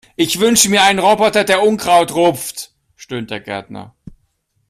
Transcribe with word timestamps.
"Ich 0.15 0.39
wünsche 0.39 0.67
mir 0.69 0.81
einen 0.81 0.97
Roboter, 0.97 1.43
der 1.43 1.61
Unkraut 1.61 2.15
rupft", 2.15 2.73
stöhnt 2.95 3.29
der 3.29 3.39
Gärtner. 3.39 3.93